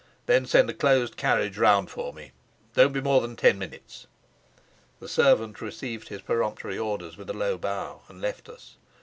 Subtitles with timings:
[0.25, 2.31] Then send a closed carriage round for me.
[2.73, 4.07] Don't be more than ten minutes."
[4.99, 8.77] The servant received his peremptory orders with a low bow, and left us.